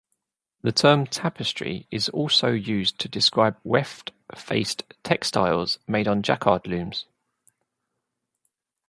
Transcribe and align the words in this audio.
The 0.63 0.71
term 0.71 1.05
tapestry 1.05 1.85
is 1.91 2.09
also 2.09 2.49
used 2.51 2.97
to 3.01 3.07
describe 3.07 3.57
weft-faced 3.63 4.81
textiles 5.03 5.77
made 5.87 6.07
on 6.07 6.23
Jacquard 6.23 6.65
looms. 6.65 7.05